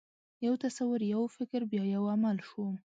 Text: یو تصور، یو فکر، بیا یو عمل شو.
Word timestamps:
یو 0.45 0.53
تصور، 0.63 0.99
یو 1.13 1.23
فکر، 1.35 1.61
بیا 1.71 1.83
یو 1.95 2.03
عمل 2.13 2.37
شو. 2.49 2.65